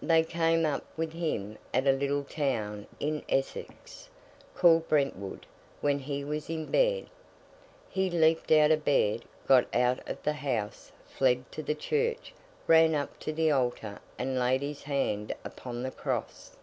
[0.00, 4.08] They came up with him at a little town in Essex,
[4.54, 5.44] called Brentwood,
[5.80, 7.08] when he was in bed.
[7.90, 12.32] He leaped out of bed, got out of the house, fled to the church,
[12.68, 16.56] ran up to the altar, and laid his hand upon the cross.